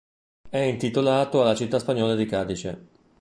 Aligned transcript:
È 0.49 0.57
intitolato 0.57 1.43
alla 1.43 1.53
città 1.53 1.77
spagnola 1.77 2.15
di 2.15 2.25
Cadice. 2.25 2.87